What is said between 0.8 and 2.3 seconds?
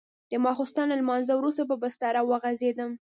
له لمانځه وروسته په بستره